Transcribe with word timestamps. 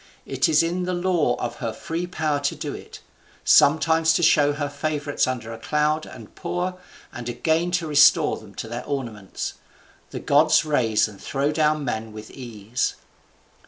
It 0.25 0.49
is 0.49 0.63
in 0.63 0.85
the 0.85 0.95
law 0.95 1.35
of 1.35 1.57
her 1.57 1.71
free 1.71 2.07
power 2.07 2.39
to 2.39 2.55
do 2.55 2.73
it: 2.73 3.01
sometimes 3.45 4.13
to 4.13 4.23
show 4.23 4.53
her 4.53 4.67
favourites 4.67 5.27
under 5.27 5.53
a 5.53 5.59
cloud, 5.59 6.07
and 6.07 6.33
poor, 6.33 6.79
and 7.13 7.29
again 7.29 7.69
to 7.73 7.85
restore 7.85 8.39
to 8.39 8.43
them 8.67 8.71
their 8.71 8.85
ornaments. 8.85 9.53
The 10.09 10.19
gods 10.19 10.65
raise 10.65 11.07
and 11.07 11.21
throw 11.21 11.51
down 11.51 11.85
men 11.85 12.13
with 12.13 12.31
ease." 12.31 12.95